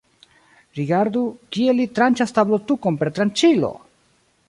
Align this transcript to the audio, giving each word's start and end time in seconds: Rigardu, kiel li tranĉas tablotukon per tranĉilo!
Rigardu, 0.79 1.21
kiel 1.57 1.79
li 1.81 1.87
tranĉas 1.99 2.35
tablotukon 2.41 3.01
per 3.03 3.17
tranĉilo! 3.21 3.75